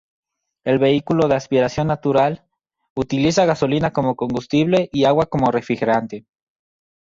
El 0.65 0.79
vehículo, 0.79 1.27
de 1.27 1.35
aspiración 1.35 1.85
natural, 1.85 2.43
utilizaba 2.95 3.45
gasolina 3.49 3.93
como 3.93 4.15
combustible 4.15 4.89
y 4.91 5.03
agua 5.05 5.27
como 5.27 5.51
refrigerante. 5.51 6.25